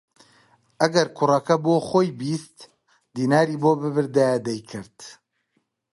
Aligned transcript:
ئەگەر 0.81 1.07
کوڕەکە 1.17 1.55
بۆ 1.63 1.75
خۆی 1.87 2.09
بیست 2.19 2.57
دیناری 3.15 3.55
بۆ 3.61 3.71
ببردایە 3.81 4.37
دەیکرد 4.47 4.97